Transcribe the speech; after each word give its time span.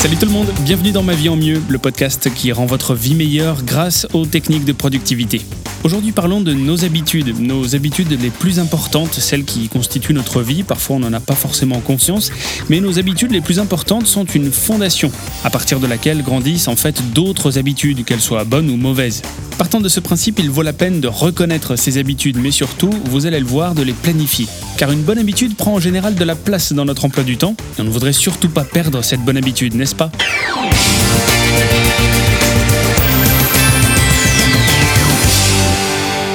se 0.00 0.08
tout 0.20 0.26
le 0.26 0.32
monde, 0.32 0.52
bienvenue 0.66 0.92
dans 0.92 1.02
Ma 1.02 1.14
vie 1.14 1.30
en 1.30 1.36
mieux, 1.36 1.62
le 1.70 1.78
podcast 1.78 2.28
qui 2.34 2.52
rend 2.52 2.66
votre 2.66 2.94
vie 2.94 3.14
meilleure 3.14 3.62
grâce 3.62 4.06
aux 4.12 4.26
techniques 4.26 4.66
de 4.66 4.72
productivité. 4.72 5.40
Aujourd'hui 5.82 6.12
parlons 6.12 6.42
de 6.42 6.52
nos 6.52 6.84
habitudes, 6.84 7.40
nos 7.40 7.74
habitudes 7.74 8.20
les 8.20 8.28
plus 8.28 8.58
importantes, 8.58 9.14
celles 9.14 9.44
qui 9.44 9.70
constituent 9.70 10.12
notre 10.12 10.42
vie, 10.42 10.62
parfois 10.62 10.96
on 10.96 10.98
n'en 10.98 11.12
a 11.14 11.20
pas 11.20 11.34
forcément 11.34 11.80
conscience, 11.80 12.30
mais 12.68 12.80
nos 12.80 12.98
habitudes 12.98 13.32
les 13.32 13.40
plus 13.40 13.58
importantes 13.58 14.06
sont 14.06 14.26
une 14.26 14.52
fondation, 14.52 15.10
à 15.42 15.48
partir 15.48 15.80
de 15.80 15.86
laquelle 15.86 16.22
grandissent 16.22 16.68
en 16.68 16.76
fait 16.76 17.00
d'autres 17.14 17.56
habitudes, 17.56 18.04
qu'elles 18.04 18.20
soient 18.20 18.44
bonnes 18.44 18.68
ou 18.68 18.76
mauvaises. 18.76 19.22
Partant 19.56 19.80
de 19.80 19.88
ce 19.88 20.00
principe, 20.00 20.38
il 20.38 20.50
vaut 20.50 20.62
la 20.62 20.72
peine 20.72 21.00
de 21.00 21.08
reconnaître 21.08 21.76
ces 21.76 21.98
habitudes, 21.98 22.38
mais 22.38 22.50
surtout, 22.50 22.90
vous 23.06 23.26
allez 23.26 23.40
le 23.40 23.46
voir, 23.46 23.74
de 23.74 23.82
les 23.82 23.92
planifier. 23.92 24.46
Car 24.78 24.90
une 24.90 25.02
bonne 25.02 25.18
habitude 25.18 25.54
prend 25.54 25.74
en 25.74 25.80
général 25.80 26.14
de 26.14 26.24
la 26.24 26.34
place 26.34 26.72
dans 26.72 26.86
notre 26.86 27.04
emploi 27.04 27.24
du 27.24 27.36
temps, 27.36 27.54
et 27.78 27.82
on 27.82 27.84
ne 27.84 27.90
voudrait 27.90 28.14
surtout 28.14 28.48
pas 28.48 28.64
perdre 28.64 29.02
cette 29.02 29.20
bonne 29.20 29.36
habitude, 29.36 29.74
n'est-ce 29.74 29.94
pas? 29.94 30.09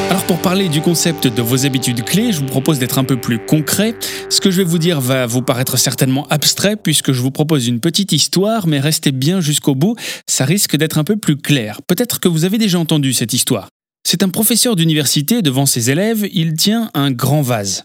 Alors 0.10 0.26
pour 0.28 0.38
parler 0.40 0.70
du 0.70 0.82
concept 0.82 1.28
de 1.28 1.42
vos 1.42 1.66
habitudes 1.66 2.04
clés, 2.04 2.32
je 2.32 2.40
vous 2.40 2.46
propose 2.46 2.80
d'être 2.80 3.00
un 3.00 3.04
peu 3.04 3.18
plus 3.18 3.40
concret. 3.40 3.96
Ce 4.30 4.40
que 4.40 4.52
je 4.52 4.58
vais 4.58 4.64
vous 4.64 4.78
dire 4.78 5.02
va 5.02 5.26
vous 5.26 5.42
paraître 5.42 5.78
certainement 5.78 6.28
abstrait 6.28 6.76
puisque 6.76 7.12
je 7.12 7.22
vous 7.22 7.32
propose 7.32 7.68
une 7.68 7.80
petite 7.80 8.12
histoire, 8.12 8.68
mais 8.68 8.80
restez 8.80 9.12
bien 9.12 9.42
jusqu'au 9.42 9.76
bout, 9.76 9.96
ça 10.28 10.46
risque 10.46 10.78
d'être 10.78 10.98
un 10.98 11.04
peu 11.04 11.18
plus 11.18 11.38
clair. 11.38 11.82
Peut-être 11.88 12.20
que 12.20 12.28
vous 12.28 12.46
avez 12.46 12.58
déjà 12.58 12.80
entendu 12.80 13.14
cette 13.14 13.34
histoire. 13.34 13.70
C'est 14.08 14.22
un 14.22 14.30
professeur 14.30 14.76
d'université 14.76 15.42
devant 15.42 15.66
ses 15.66 15.90
élèves, 15.90 16.28
il 16.32 16.54
tient 16.54 16.92
un 16.94 17.10
grand 17.10 17.42
vase. 17.42 17.84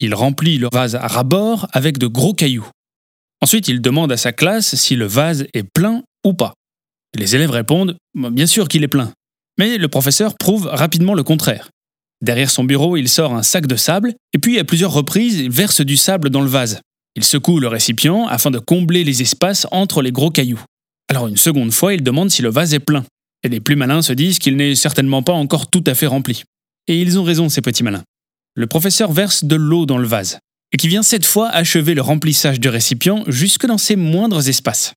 Il 0.00 0.14
remplit 0.14 0.58
le 0.58 0.68
vase 0.72 0.96
à 0.96 1.06
ras-bord 1.06 1.68
avec 1.72 1.98
de 1.98 2.08
gros 2.08 2.34
cailloux. 2.34 2.68
Ensuite, 3.44 3.68
il 3.68 3.82
demande 3.82 4.10
à 4.10 4.16
sa 4.16 4.32
classe 4.32 4.74
si 4.74 4.96
le 4.96 5.04
vase 5.04 5.44
est 5.52 5.64
plein 5.74 6.02
ou 6.24 6.32
pas. 6.32 6.54
Les 7.14 7.34
élèves 7.34 7.50
répondent 7.50 7.94
Bien 8.14 8.46
sûr 8.46 8.68
qu'il 8.68 8.82
est 8.82 8.88
plein. 8.88 9.12
Mais 9.58 9.76
le 9.76 9.88
professeur 9.88 10.34
prouve 10.38 10.64
rapidement 10.64 11.12
le 11.12 11.22
contraire. 11.24 11.68
Derrière 12.22 12.48
son 12.48 12.64
bureau, 12.64 12.96
il 12.96 13.06
sort 13.06 13.34
un 13.34 13.42
sac 13.42 13.66
de 13.66 13.76
sable, 13.76 14.14
et 14.32 14.38
puis 14.38 14.58
à 14.58 14.64
plusieurs 14.64 14.94
reprises, 14.94 15.40
il 15.40 15.50
verse 15.50 15.82
du 15.82 15.98
sable 15.98 16.30
dans 16.30 16.40
le 16.40 16.48
vase. 16.48 16.80
Il 17.16 17.22
secoue 17.22 17.60
le 17.60 17.68
récipient 17.68 18.26
afin 18.28 18.50
de 18.50 18.58
combler 18.58 19.04
les 19.04 19.20
espaces 19.20 19.66
entre 19.72 20.00
les 20.00 20.10
gros 20.10 20.30
cailloux. 20.30 20.64
Alors 21.10 21.28
une 21.28 21.36
seconde 21.36 21.74
fois, 21.74 21.92
il 21.92 22.02
demande 22.02 22.30
si 22.30 22.40
le 22.40 22.48
vase 22.48 22.72
est 22.72 22.78
plein. 22.78 23.04
Et 23.42 23.50
les 23.50 23.60
plus 23.60 23.76
malins 23.76 24.00
se 24.00 24.14
disent 24.14 24.38
qu'il 24.38 24.56
n'est 24.56 24.74
certainement 24.74 25.22
pas 25.22 25.34
encore 25.34 25.68
tout 25.68 25.84
à 25.86 25.94
fait 25.94 26.06
rempli. 26.06 26.44
Et 26.88 26.98
ils 26.98 27.18
ont 27.18 27.24
raison, 27.24 27.50
ces 27.50 27.60
petits 27.60 27.82
malins. 27.82 28.04
Le 28.54 28.66
professeur 28.66 29.12
verse 29.12 29.44
de 29.44 29.56
l'eau 29.56 29.84
dans 29.84 29.98
le 29.98 30.08
vase 30.08 30.38
et 30.74 30.76
qui 30.76 30.88
vient 30.88 31.04
cette 31.04 31.24
fois 31.24 31.48
achever 31.50 31.94
le 31.94 32.02
remplissage 32.02 32.58
du 32.58 32.68
récipient 32.68 33.22
jusque 33.28 33.64
dans 33.64 33.78
ses 33.78 33.94
moindres 33.94 34.48
espaces. 34.48 34.92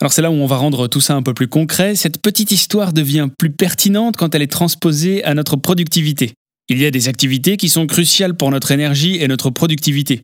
Alors 0.00 0.12
c'est 0.12 0.22
là 0.22 0.30
où 0.30 0.34
on 0.34 0.46
va 0.46 0.56
rendre 0.56 0.86
tout 0.86 1.00
ça 1.00 1.16
un 1.16 1.24
peu 1.24 1.34
plus 1.34 1.48
concret, 1.48 1.96
cette 1.96 2.22
petite 2.22 2.52
histoire 2.52 2.92
devient 2.92 3.28
plus 3.36 3.50
pertinente 3.50 4.16
quand 4.16 4.32
elle 4.32 4.42
est 4.42 4.46
transposée 4.46 5.24
à 5.24 5.34
notre 5.34 5.56
productivité. 5.56 6.34
Il 6.68 6.80
y 6.80 6.86
a 6.86 6.92
des 6.92 7.08
activités 7.08 7.56
qui 7.56 7.68
sont 7.68 7.88
cruciales 7.88 8.36
pour 8.36 8.52
notre 8.52 8.70
énergie 8.70 9.16
et 9.20 9.26
notre 9.26 9.50
productivité. 9.50 10.22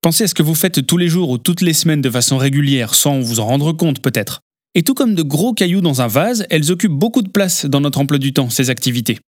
Pensez 0.00 0.24
à 0.24 0.28
ce 0.28 0.34
que 0.34 0.44
vous 0.44 0.54
faites 0.54 0.86
tous 0.86 0.96
les 0.96 1.08
jours 1.08 1.30
ou 1.30 1.38
toutes 1.38 1.60
les 1.60 1.72
semaines 1.72 2.00
de 2.00 2.10
façon 2.10 2.38
régulière 2.38 2.94
sans 2.94 3.18
vous 3.18 3.40
en 3.40 3.46
rendre 3.46 3.72
compte 3.72 4.00
peut-être. 4.00 4.42
Et 4.76 4.84
tout 4.84 4.94
comme 4.94 5.16
de 5.16 5.22
gros 5.22 5.54
cailloux 5.54 5.80
dans 5.80 6.02
un 6.02 6.06
vase, 6.06 6.46
elles 6.50 6.70
occupent 6.70 6.92
beaucoup 6.92 7.22
de 7.22 7.30
place 7.30 7.66
dans 7.66 7.80
notre 7.80 7.98
emploi 7.98 8.18
du 8.18 8.32
temps, 8.32 8.48
ces 8.48 8.70
activités. 8.70 9.18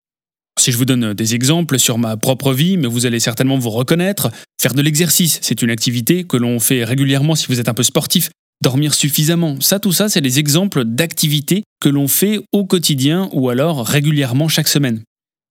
Si 0.59 0.71
je 0.71 0.77
vous 0.77 0.85
donne 0.85 1.13
des 1.13 1.35
exemples 1.35 1.79
sur 1.79 1.97
ma 1.97 2.15
propre 2.15 2.53
vie, 2.53 2.77
mais 2.77 2.87
vous 2.87 3.05
allez 3.05 3.19
certainement 3.19 3.57
vous 3.57 3.69
reconnaître, 3.69 4.31
faire 4.61 4.73
de 4.73 4.81
l'exercice, 4.81 5.39
c'est 5.41 5.61
une 5.61 5.69
activité 5.69 6.23
que 6.23 6.37
l'on 6.37 6.59
fait 6.59 6.83
régulièrement 6.83 7.35
si 7.35 7.47
vous 7.47 7.59
êtes 7.59 7.69
un 7.69 7.73
peu 7.73 7.83
sportif. 7.83 8.29
Dormir 8.61 8.93
suffisamment, 8.93 9.59
ça 9.59 9.79
tout 9.79 9.91
ça, 9.91 10.07
c'est 10.07 10.21
des 10.21 10.39
exemples 10.39 10.85
d'activités 10.85 11.63
que 11.81 11.89
l'on 11.89 12.07
fait 12.07 12.39
au 12.53 12.65
quotidien 12.65 13.29
ou 13.33 13.49
alors 13.49 13.85
régulièrement 13.85 14.47
chaque 14.47 14.69
semaine. 14.69 15.01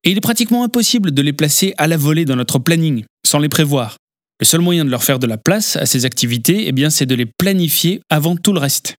Et 0.04 0.12
il 0.12 0.16
est 0.16 0.22
pratiquement 0.22 0.64
impossible 0.64 1.12
de 1.12 1.22
les 1.22 1.32
placer 1.32 1.74
à 1.76 1.86
la 1.88 1.96
volée 1.96 2.24
dans 2.24 2.36
notre 2.36 2.58
planning, 2.58 3.04
sans 3.26 3.38
les 3.38 3.48
prévoir. 3.50 3.96
Le 4.41 4.46
seul 4.46 4.60
moyen 4.60 4.84
de 4.84 4.91
leur 4.91 5.04
faire 5.04 5.18
de 5.18 5.26
la 5.26 5.36
place 5.36 5.76
à 5.76 5.86
ces 5.86 6.04
activités, 6.04 6.66
eh 6.66 6.72
bien, 6.72 6.91
c'est 6.91 7.06
de 7.06 7.14
les 7.14 7.26
planifier 7.26 8.00
avant 8.08 8.34
tout 8.34 8.52
le 8.52 8.58
reste. 8.58 8.94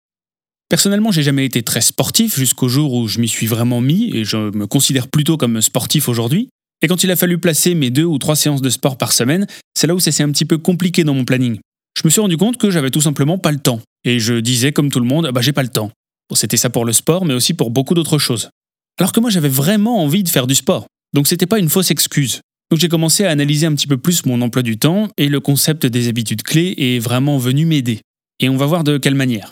Personnellement, 0.74 1.12
j'ai 1.12 1.22
jamais 1.22 1.46
été 1.46 1.62
très 1.62 1.82
sportif 1.82 2.36
jusqu'au 2.36 2.68
jour 2.68 2.96
où 2.96 3.08
je 3.08 3.20
m'y 3.20 3.28
suis 3.28 3.46
vraiment 3.46 3.80
mis 3.80 4.10
et 4.12 4.26
je 4.26 4.38
me 4.58 4.66
considère 4.66 5.08
plutôt 5.08 5.38
comme 5.38 5.62
sportif 5.62 6.10
aujourd'hui. 6.10 6.50
Et 6.82 6.88
quand 6.88 7.04
il 7.04 7.12
a 7.12 7.16
fallu 7.16 7.38
placer 7.38 7.76
mes 7.76 7.92
deux 7.92 8.06
ou 8.06 8.18
trois 8.18 8.36
séances 8.36 8.64
de 8.64 8.72
sport 8.72 8.98
par 8.98 9.12
semaine, 9.12 9.46
c'est 9.76 9.86
là 9.86 9.94
où 9.94 10.00
ça 10.00 10.12
s'est 10.12 10.24
un 10.24 10.32
petit 10.32 10.46
peu 10.46 10.58
compliqué 10.58 11.04
dans 11.04 11.14
mon 11.14 11.26
planning. 11.26 11.60
Je 11.96 12.02
me 12.06 12.10
suis 12.10 12.22
rendu 12.22 12.38
compte 12.38 12.58
que 12.58 12.72
j'avais 12.72 12.90
tout 12.90 13.02
simplement 13.02 13.38
pas 13.38 13.52
le 13.52 13.60
temps. 13.60 13.82
Et 14.04 14.20
je 14.20 14.34
disais 14.34 14.72
comme 14.72 14.90
tout 14.90 15.00
le 15.00 15.06
monde, 15.06 15.30
bah 15.32 15.42
j'ai 15.42 15.52
pas 15.52 15.62
le 15.62 15.70
temps. 15.70 15.92
C'était 16.34 16.58
ça 16.58 16.72
pour 16.72 16.86
le 16.86 16.94
sport, 16.94 17.24
mais 17.24 17.36
aussi 17.36 17.54
pour 17.54 17.70
beaucoup 17.70 17.94
d'autres 17.94 18.18
choses. 18.18 18.50
Alors 19.00 19.12
que 19.12 19.20
moi 19.20 19.30
j'avais 19.30 19.50
vraiment 19.50 20.02
envie 20.02 20.24
de 20.24 20.30
faire 20.30 20.48
du 20.48 20.56
sport. 20.56 20.88
Donc 21.14 21.28
c'était 21.28 21.46
pas 21.46 21.60
une 21.60 21.70
fausse 21.70 21.92
excuse. 21.92 22.42
Donc 22.72 22.80
j'ai 22.80 22.90
commencé 22.90 23.26
à 23.26 23.30
analyser 23.30 23.68
un 23.68 23.76
petit 23.76 23.86
peu 23.86 23.98
plus 23.98 24.26
mon 24.26 24.42
emploi 24.42 24.64
du 24.64 24.80
temps 24.80 25.08
et 25.20 25.30
le 25.30 25.40
concept 25.40 25.86
des 25.86 26.08
habitudes 26.08 26.42
clés 26.42 26.74
est 26.80 26.98
vraiment 26.98 27.38
venu 27.38 27.68
m'aider. 27.68 28.02
Et 28.40 28.50
on 28.50 28.58
va 28.58 28.66
voir 28.66 28.84
de 28.84 28.98
quelle 28.98 29.14
manière. 29.14 29.52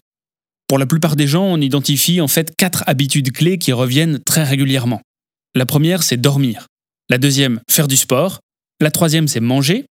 Pour 0.71 0.79
la 0.79 0.85
plupart 0.85 1.17
des 1.17 1.27
gens, 1.27 1.43
on 1.43 1.59
identifie 1.59 2.21
en 2.21 2.29
fait 2.29 2.55
quatre 2.55 2.85
habitudes 2.87 3.33
clés 3.33 3.57
qui 3.57 3.73
reviennent 3.73 4.19
très 4.23 4.45
régulièrement. 4.45 5.01
La 5.53 5.65
première, 5.65 6.01
c'est 6.01 6.15
dormir. 6.15 6.67
La 7.09 7.17
deuxième, 7.17 7.59
faire 7.69 7.89
du 7.89 7.97
sport. 7.97 8.39
La 8.79 8.89
troisième, 8.89 9.27
c'est 9.27 9.41
manger. 9.41 9.83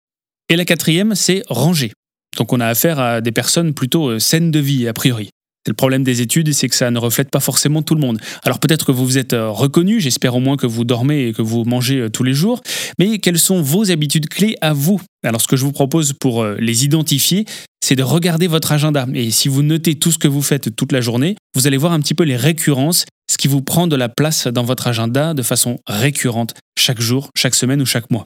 Et 0.49 0.55
la 0.55 0.65
quatrième, 0.65 1.13
c'est 1.13 1.43
ranger. 1.49 1.91
Donc 2.35 2.51
on 2.51 2.59
a 2.59 2.65
affaire 2.65 2.99
à 2.99 3.21
des 3.21 3.31
personnes 3.31 3.75
plutôt 3.75 4.09
euh, 4.09 4.17
saines 4.17 4.49
de 4.49 4.57
vie, 4.57 4.87
a 4.87 4.93
priori. 4.93 5.29
Le 5.67 5.73
problème 5.75 6.03
des 6.03 6.21
études, 6.21 6.51
c'est 6.53 6.69
que 6.69 6.75
ça 6.75 6.89
ne 6.89 6.97
reflète 6.97 7.29
pas 7.29 7.39
forcément 7.39 7.83
tout 7.83 7.93
le 7.93 8.01
monde. 8.01 8.19
Alors 8.43 8.59
peut-être 8.59 8.85
que 8.85 8.91
vous 8.91 9.05
vous 9.05 9.17
êtes 9.19 9.33
euh, 9.33 9.49
reconnu, 9.49 9.99
j'espère 9.99 10.35
au 10.35 10.39
moins 10.39 10.57
que 10.57 10.65
vous 10.65 10.85
dormez 10.85 11.27
et 11.27 11.33
que 11.33 11.43
vous 11.43 11.65
mangez 11.65 11.99
euh, 11.99 12.09
tous 12.09 12.23
les 12.23 12.33
jours, 12.33 12.61
mais 12.97 13.19
quelles 13.19 13.37
sont 13.37 13.61
vos 13.61 13.91
habitudes 13.91 14.27
clés 14.27 14.55
à 14.61 14.73
vous? 14.73 14.99
Alors 15.23 15.39
ce 15.39 15.47
que 15.47 15.55
je 15.55 15.63
vous 15.63 15.71
propose 15.71 16.13
pour 16.13 16.41
euh, 16.41 16.55
les 16.59 16.83
identifier, 16.83 17.45
c'est 17.85 17.95
de 17.95 18.01
regarder 18.01 18.47
votre 18.47 18.71
agenda. 18.71 19.05
Et 19.13 19.29
si 19.29 19.49
vous 19.49 19.61
notez 19.61 19.95
tout 19.95 20.11
ce 20.11 20.17
que 20.17 20.27
vous 20.27 20.41
faites 20.41 20.75
toute 20.75 20.91
la 20.91 21.01
journée, 21.01 21.35
vous 21.55 21.67
allez 21.67 21.77
voir 21.77 21.93
un 21.93 21.99
petit 21.99 22.15
peu 22.15 22.23
les 22.23 22.37
récurrences, 22.37 23.05
ce 23.29 23.37
qui 23.37 23.47
vous 23.47 23.61
prend 23.61 23.85
de 23.85 23.95
la 23.95 24.09
place 24.09 24.47
dans 24.47 24.63
votre 24.63 24.87
agenda 24.87 25.35
de 25.35 25.43
façon 25.43 25.77
récurrente, 25.85 26.55
chaque 26.77 27.01
jour, 27.01 27.29
chaque 27.37 27.55
semaine 27.55 27.81
ou 27.83 27.85
chaque 27.85 28.09
mois. 28.09 28.25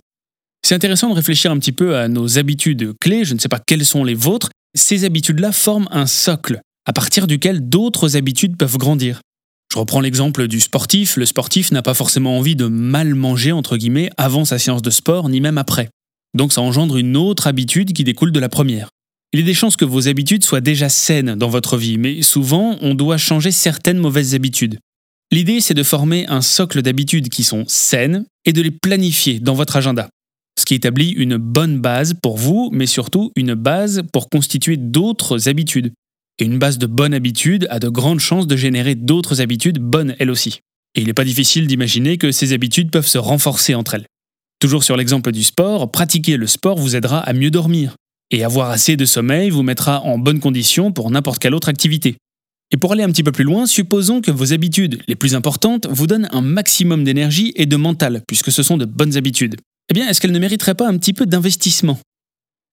C'est 0.66 0.76
intéressant 0.76 1.10
de 1.10 1.16
réfléchir 1.16 1.52
un 1.52 1.60
petit 1.60 1.74
peu 1.74 1.98
à 1.98 2.08
nos 2.08 2.40
habitudes 2.40 2.94
clés, 3.02 3.26
je 3.26 3.34
ne 3.34 3.40
sais 3.40 3.50
pas 3.50 3.60
quelles 3.60 3.86
sont 3.86 4.06
les 4.06 4.16
vôtres. 4.16 4.50
Ces 4.74 5.04
habitudes-là 5.04 5.52
forment 5.52 5.88
un 5.92 6.08
socle 6.08 6.62
à 6.86 6.94
partir 6.94 7.28
duquel 7.28 7.68
d'autres 7.68 8.16
habitudes 8.16 8.58
peuvent 8.58 8.78
grandir. 8.78 9.22
Je 9.74 9.80
reprends 9.80 10.00
l'exemple 10.00 10.48
du 10.48 10.60
sportif. 10.60 11.18
Le 11.18 11.26
sportif 11.26 11.72
n'a 11.72 11.82
pas 11.82 11.94
forcément 11.94 12.38
envie 12.38 12.56
de 12.56 12.68
mal 12.68 13.14
manger, 13.16 13.52
entre 13.52 13.78
guillemets, 13.78 14.10
avant 14.18 14.46
sa 14.46 14.60
séance 14.60 14.82
de 14.82 14.90
sport, 14.90 15.28
ni 15.28 15.42
même 15.42 15.58
après. 15.58 15.90
Donc 16.36 16.54
ça 16.54 16.62
engendre 16.62 16.98
une 16.98 17.18
autre 17.18 17.48
habitude 17.48 17.94
qui 17.94 18.04
découle 18.04 18.32
de 18.32 18.40
la 18.40 18.50
première. 18.50 18.90
Il 19.34 19.40
y 19.40 19.44
a 19.44 19.46
des 19.46 19.54
chances 19.54 19.76
que 19.76 19.86
vos 19.86 20.08
habitudes 20.08 20.44
soient 20.44 20.62
déjà 20.62 20.88
saines 20.88 21.36
dans 21.36 21.50
votre 21.50 21.78
vie, 21.78 21.98
mais 21.98 22.22
souvent 22.22 22.78
on 22.82 22.94
doit 22.94 23.18
changer 23.18 23.52
certaines 23.52 23.98
mauvaises 23.98 24.36
habitudes. 24.36 24.80
L'idée 25.32 25.60
c'est 25.60 25.74
de 25.74 25.84
former 25.84 26.26
un 26.28 26.42
socle 26.42 26.82
d'habitudes 26.82 27.30
qui 27.30 27.44
sont 27.44 27.66
saines 27.68 28.26
et 28.46 28.54
de 28.54 28.62
les 28.62 28.72
planifier 28.72 29.40
dans 29.40 29.56
votre 29.56 29.76
agenda. 29.76 30.08
Ce 30.58 30.66
qui 30.66 30.76
établit 30.76 31.10
une 31.10 31.36
bonne 31.36 31.80
base 31.80 32.14
pour 32.22 32.38
vous, 32.38 32.70
mais 32.72 32.86
surtout 32.86 33.32
une 33.36 33.56
base 33.56 34.04
pour 34.14 34.30
constituer 34.30 34.78
d'autres 34.78 35.50
habitudes. 35.50 35.92
Et 36.40 36.46
une 36.46 36.60
base 36.60 36.78
de 36.78 36.86
bonnes 36.86 37.14
habitudes 37.14 37.66
a 37.70 37.80
de 37.80 37.88
grandes 37.88 38.20
chances 38.20 38.48
de 38.48 38.58
générer 38.58 38.96
d'autres 38.96 39.42
habitudes 39.42 39.80
bonnes 39.80 40.16
elles 40.20 40.30
aussi. 40.30 40.60
Et 40.96 41.02
il 41.02 41.08
n'est 41.08 41.14
pas 41.14 41.24
difficile 41.24 41.68
d'imaginer 41.68 42.18
que 42.18 42.32
ces 42.32 42.54
habitudes 42.54 42.92
peuvent 42.92 43.08
se 43.08 43.18
renforcer 43.18 43.74
entre 43.74 43.96
elles. 43.96 44.06
Toujours 44.60 44.84
sur 44.84 44.98
l'exemple 44.98 45.32
du 45.32 45.44
sport, 45.44 45.92
pratiquer 45.92 46.38
le 46.38 46.48
sport 46.48 46.78
vous 46.78 46.96
aidera 46.96 47.20
à 47.20 47.34
mieux 47.34 47.52
dormir. 47.52 47.96
Et 48.32 48.44
avoir 48.44 48.70
assez 48.70 48.98
de 48.98 49.06
sommeil 49.06 49.50
vous 49.50 49.64
mettra 49.64 50.02
en 50.02 50.18
bonne 50.18 50.40
condition 50.40 50.92
pour 50.92 51.12
n'importe 51.12 51.40
quelle 51.40 51.54
autre 51.54 51.70
activité. 51.70 52.18
Et 52.72 52.78
pour 52.78 52.92
aller 52.92 53.04
un 53.04 53.12
petit 53.12 53.24
peu 53.24 53.32
plus 53.32 53.44
loin, 53.44 53.68
supposons 53.68 54.22
que 54.22 54.32
vos 54.32 54.52
habitudes 54.52 55.02
les 55.08 55.16
plus 55.16 55.36
importantes 55.36 55.88
vous 55.90 56.08
donnent 56.08 56.28
un 56.32 56.42
maximum 56.42 57.04
d'énergie 57.04 57.54
et 57.56 57.66
de 57.66 57.76
mental, 57.76 58.24
puisque 58.28 58.52
ce 58.52 58.64
sont 58.64 58.78
de 58.78 58.86
bonnes 58.86 59.18
habitudes. 59.18 59.56
Eh 59.90 59.94
bien, 59.94 60.10
est-ce 60.10 60.20
qu'elles 60.20 60.32
ne 60.32 60.40
mériteraient 60.40 60.76
pas 60.76 60.88
un 60.88 60.98
petit 60.98 61.14
peu 61.14 61.26
d'investissement? 61.26 62.00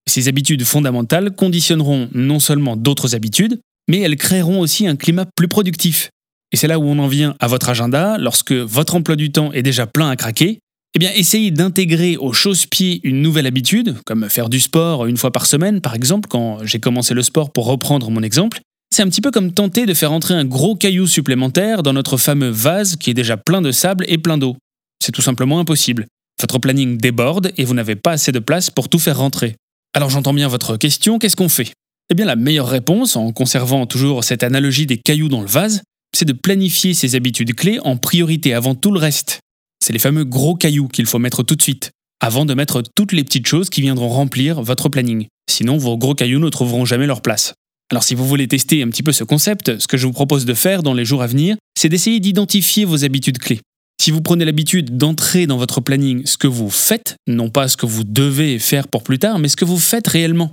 Ces 0.08 0.28
habitudes 0.28 0.64
fondamentales 0.64 1.34
conditionneront 1.34 2.08
non 2.12 2.40
seulement 2.40 2.76
d'autres 2.76 3.14
habitudes, 3.14 3.60
mais 3.88 4.00
elles 4.00 4.16
créeront 4.16 4.60
aussi 4.60 4.86
un 4.86 4.96
climat 4.96 5.26
plus 5.36 5.48
productif. 5.48 6.10
Et 6.52 6.56
c'est 6.56 6.66
là 6.66 6.78
où 6.78 6.84
on 6.84 6.98
en 6.98 7.08
vient 7.08 7.34
à 7.40 7.46
votre 7.46 7.68
agenda, 7.68 8.18
lorsque 8.18 8.52
votre 8.52 8.94
emploi 8.94 9.16
du 9.16 9.32
temps 9.32 9.52
est 9.52 9.62
déjà 9.62 9.86
plein 9.86 10.10
à 10.10 10.16
craquer, 10.16 10.58
eh 10.94 10.98
bien 10.98 11.10
essayez 11.14 11.50
d'intégrer 11.50 12.18
au 12.18 12.32
chausse-pied 12.32 13.00
une 13.04 13.22
nouvelle 13.22 13.46
habitude, 13.46 13.96
comme 14.04 14.28
faire 14.28 14.50
du 14.50 14.60
sport 14.60 15.06
une 15.06 15.16
fois 15.16 15.30
par 15.30 15.46
semaine 15.46 15.80
par 15.80 15.94
exemple, 15.94 16.28
quand 16.28 16.58
j'ai 16.64 16.80
commencé 16.80 17.14
le 17.14 17.22
sport 17.22 17.50
pour 17.50 17.66
reprendre 17.66 18.10
mon 18.10 18.22
exemple. 18.22 18.60
C'est 18.94 19.02
un 19.02 19.08
petit 19.08 19.22
peu 19.22 19.30
comme 19.30 19.52
tenter 19.52 19.86
de 19.86 19.94
faire 19.94 20.12
entrer 20.12 20.34
un 20.34 20.44
gros 20.44 20.76
caillou 20.76 21.06
supplémentaire 21.06 21.82
dans 21.82 21.94
notre 21.94 22.18
fameux 22.18 22.50
vase 22.50 22.96
qui 22.96 23.08
est 23.08 23.14
déjà 23.14 23.38
plein 23.38 23.62
de 23.62 23.72
sable 23.72 24.04
et 24.06 24.18
plein 24.18 24.36
d'eau. 24.36 24.56
C'est 25.02 25.12
tout 25.12 25.22
simplement 25.22 25.58
impossible. 25.58 26.04
Votre 26.38 26.58
planning 26.58 26.98
déborde 26.98 27.52
et 27.56 27.64
vous 27.64 27.72
n'avez 27.72 27.96
pas 27.96 28.12
assez 28.12 28.32
de 28.32 28.38
place 28.38 28.68
pour 28.68 28.90
tout 28.90 28.98
faire 28.98 29.16
rentrer. 29.16 29.56
Alors 29.94 30.08
j'entends 30.08 30.32
bien 30.32 30.48
votre 30.48 30.78
question, 30.78 31.18
qu'est-ce 31.18 31.36
qu'on 31.36 31.50
fait? 31.50 31.72
Eh 32.08 32.14
bien 32.14 32.24
la 32.24 32.36
meilleure 32.36 32.68
réponse, 32.68 33.14
en 33.14 33.30
conservant 33.30 33.84
toujours 33.84 34.24
cette 34.24 34.42
analogie 34.42 34.86
des 34.86 34.96
cailloux 34.96 35.28
dans 35.28 35.42
le 35.42 35.46
vase, 35.46 35.82
c'est 36.16 36.24
de 36.24 36.32
planifier 36.32 36.94
ces 36.94 37.14
habitudes 37.14 37.54
clés 37.54 37.78
en 37.80 37.98
priorité 37.98 38.54
avant 38.54 38.74
tout 38.74 38.90
le 38.90 38.98
reste. 38.98 39.40
C'est 39.84 39.92
les 39.92 39.98
fameux 39.98 40.24
gros 40.24 40.54
cailloux 40.54 40.88
qu'il 40.88 41.04
faut 41.04 41.18
mettre 41.18 41.42
tout 41.42 41.56
de 41.56 41.62
suite, 41.62 41.90
avant 42.20 42.46
de 42.46 42.54
mettre 42.54 42.82
toutes 42.94 43.12
les 43.12 43.22
petites 43.22 43.46
choses 43.46 43.68
qui 43.68 43.82
viendront 43.82 44.08
remplir 44.08 44.62
votre 44.62 44.88
planning. 44.88 45.26
Sinon, 45.50 45.76
vos 45.76 45.98
gros 45.98 46.14
cailloux 46.14 46.40
ne 46.40 46.48
trouveront 46.48 46.86
jamais 46.86 47.06
leur 47.06 47.20
place. 47.20 47.52
Alors 47.90 48.02
si 48.02 48.14
vous 48.14 48.26
voulez 48.26 48.48
tester 48.48 48.82
un 48.82 48.88
petit 48.88 49.02
peu 49.02 49.12
ce 49.12 49.24
concept, 49.24 49.78
ce 49.78 49.86
que 49.86 49.98
je 49.98 50.06
vous 50.06 50.14
propose 50.14 50.46
de 50.46 50.54
faire 50.54 50.82
dans 50.82 50.94
les 50.94 51.04
jours 51.04 51.22
à 51.22 51.26
venir, 51.26 51.56
c'est 51.76 51.90
d'essayer 51.90 52.18
d'identifier 52.18 52.86
vos 52.86 53.04
habitudes 53.04 53.36
clés. 53.36 53.60
Si 54.02 54.10
vous 54.10 54.20
prenez 54.20 54.44
l'habitude 54.44 54.96
d'entrer 54.96 55.46
dans 55.46 55.58
votre 55.58 55.80
planning 55.80 56.26
ce 56.26 56.36
que 56.36 56.48
vous 56.48 56.70
faites, 56.70 57.14
non 57.28 57.50
pas 57.50 57.68
ce 57.68 57.76
que 57.76 57.86
vous 57.86 58.02
devez 58.02 58.58
faire 58.58 58.88
pour 58.88 59.04
plus 59.04 59.20
tard, 59.20 59.38
mais 59.38 59.46
ce 59.46 59.54
que 59.54 59.64
vous 59.64 59.78
faites 59.78 60.08
réellement. 60.08 60.50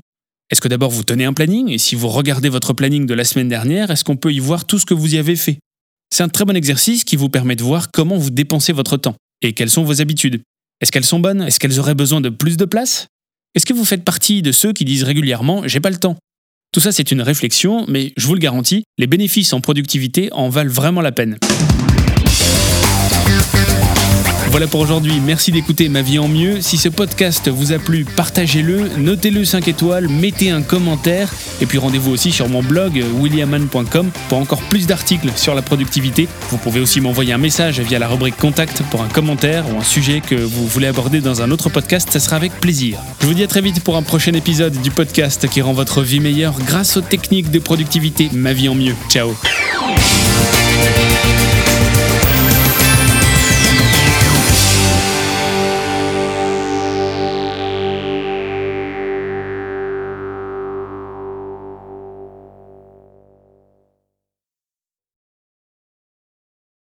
Est-ce 0.51 0.61
que 0.61 0.67
d'abord 0.67 0.91
vous 0.91 1.01
tenez 1.01 1.25
un 1.25 1.33
planning 1.33 1.67
Et 1.71 1.79
si 1.79 1.95
vous 1.95 2.09
regardez 2.09 2.49
votre 2.49 2.73
planning 2.73 3.07
de 3.07 3.13
la 3.15 3.23
semaine 3.23 3.49
dernière, 3.49 3.89
est-ce 3.89 4.03
qu'on 4.03 4.17
peut 4.17 4.31
y 4.31 4.37
voir 4.37 4.65
tout 4.65 4.77
ce 4.77 4.85
que 4.85 4.93
vous 4.93 5.15
y 5.15 5.17
avez 5.17 5.35
fait? 5.35 5.57
C'est 6.13 6.21
un 6.21 6.29
très 6.29 6.45
bon 6.45 6.55
exercice 6.55 7.03
qui 7.03 7.15
vous 7.15 7.29
permet 7.29 7.55
de 7.55 7.63
voir 7.63 7.89
comment 7.89 8.17
vous 8.17 8.29
dépensez 8.29 8.71
votre 8.71 8.97
temps 8.97 9.15
et 9.41 9.53
quelles 9.53 9.71
sont 9.71 9.83
vos 9.83 9.99
habitudes. 9.99 10.43
Est-ce 10.79 10.91
qu'elles 10.91 11.03
sont 11.03 11.19
bonnes? 11.19 11.41
Est-ce 11.41 11.59
qu'elles 11.59 11.79
auraient 11.79 11.95
besoin 11.95 12.21
de 12.21 12.29
plus 12.29 12.55
de 12.55 12.65
place? 12.65 13.07
Est-ce 13.55 13.65
que 13.65 13.73
vous 13.73 13.83
faites 13.83 14.03
partie 14.03 14.43
de 14.43 14.51
ceux 14.51 14.73
qui 14.73 14.85
disent 14.85 15.01
régulièrement 15.01 15.67
j'ai 15.67 15.79
pas 15.79 15.89
le 15.89 15.97
temps? 15.97 16.17
Tout 16.71 16.81
ça, 16.81 16.91
c'est 16.91 17.11
une 17.11 17.23
réflexion, 17.23 17.85
mais 17.87 18.13
je 18.15 18.27
vous 18.27 18.35
le 18.35 18.41
garantis, 18.41 18.83
les 18.99 19.07
bénéfices 19.07 19.53
en 19.53 19.59
productivité 19.59 20.31
en 20.33 20.49
valent 20.49 20.71
vraiment 20.71 21.01
la 21.01 21.11
peine. 21.11 21.39
Voilà 24.51 24.65
pour 24.65 24.81
aujourd'hui, 24.81 25.21
merci 25.23 25.51
d'écouter 25.51 25.89
Ma 25.89 26.01
vie 26.01 26.17
en 26.17 26.27
mieux. 26.27 26.59
Si 26.59 26.77
ce 26.77 26.89
podcast 26.89 27.47
vous 27.49 27.71
a 27.71 27.77
plu, 27.77 28.03
partagez-le, 28.03 28.89
notez-le 28.97 29.45
5 29.45 29.67
étoiles, 29.67 30.09
mettez 30.09 30.49
un 30.49 30.63
commentaire 30.63 31.31
et 31.61 31.65
puis 31.65 31.77
rendez-vous 31.77 32.11
aussi 32.11 32.31
sur 32.31 32.49
mon 32.49 32.63
blog 32.63 33.01
williaman.com 33.19 34.09
pour 34.27 34.37
encore 34.37 34.61
plus 34.63 34.87
d'articles 34.87 35.29
sur 35.35 35.53
la 35.53 35.61
productivité. 35.61 36.27
Vous 36.49 36.57
pouvez 36.57 36.79
aussi 36.79 36.99
m'envoyer 36.99 37.31
un 37.31 37.37
message 37.37 37.79
via 37.79 37.99
la 37.99 38.07
rubrique 38.07 38.37
contact 38.37 38.81
pour 38.89 39.03
un 39.03 39.07
commentaire 39.07 39.65
ou 39.71 39.79
un 39.79 39.83
sujet 39.83 40.19
que 40.19 40.35
vous 40.35 40.67
voulez 40.67 40.87
aborder 40.87 41.21
dans 41.21 41.41
un 41.43 41.51
autre 41.51 41.69
podcast, 41.69 42.09
ça 42.11 42.19
sera 42.19 42.35
avec 42.35 42.51
plaisir. 42.59 42.99
Je 43.21 43.27
vous 43.27 43.35
dis 43.35 43.43
à 43.43 43.47
très 43.47 43.61
vite 43.61 43.83
pour 43.83 43.97
un 43.97 44.03
prochain 44.03 44.33
épisode 44.33 44.81
du 44.81 44.89
podcast 44.89 45.47
qui 45.47 45.61
rend 45.61 45.73
votre 45.73 46.01
vie 46.01 46.19
meilleure 46.19 46.59
grâce 46.65 46.97
aux 46.97 47.01
techniques 47.01 47.51
de 47.51 47.59
productivité 47.59 48.29
Ma 48.33 48.53
vie 48.53 48.67
en 48.67 48.75
mieux. 48.75 48.95
Ciao 49.09 49.35